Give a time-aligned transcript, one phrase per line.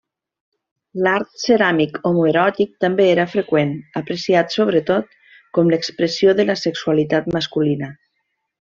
[1.07, 5.15] L'art ceràmic homoeròtic també era freqüent, apreciat sobretot
[5.59, 7.97] com l'expressió de la sexualitat masculina.